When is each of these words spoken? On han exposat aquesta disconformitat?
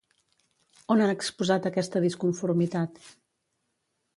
On 0.95 1.03
han 1.03 1.13
exposat 1.15 1.67
aquesta 1.71 2.01
disconformitat? 2.07 2.99